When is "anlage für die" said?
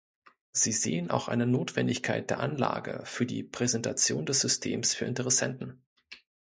2.39-3.43